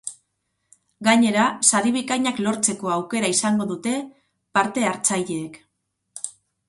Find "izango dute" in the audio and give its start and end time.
3.35-3.95